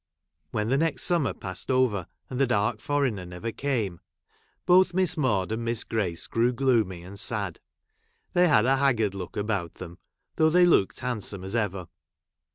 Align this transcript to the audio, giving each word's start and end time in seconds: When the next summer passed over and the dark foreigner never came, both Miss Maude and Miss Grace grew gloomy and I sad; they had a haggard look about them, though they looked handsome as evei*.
When 0.49 0.69
the 0.69 0.79
next 0.79 1.03
summer 1.03 1.31
passed 1.31 1.69
over 1.69 2.07
and 2.27 2.39
the 2.41 2.47
dark 2.47 2.79
foreigner 2.81 3.23
never 3.23 3.51
came, 3.51 3.99
both 4.65 4.95
Miss 4.95 5.15
Maude 5.15 5.51
and 5.51 5.63
Miss 5.63 5.83
Grace 5.83 6.25
grew 6.25 6.51
gloomy 6.51 7.03
and 7.03 7.13
I 7.13 7.17
sad; 7.17 7.59
they 8.33 8.47
had 8.47 8.65
a 8.65 8.77
haggard 8.77 9.13
look 9.13 9.37
about 9.37 9.75
them, 9.75 9.99
though 10.37 10.49
they 10.49 10.65
looked 10.65 11.01
handsome 11.01 11.43
as 11.43 11.53
evei*. 11.53 11.87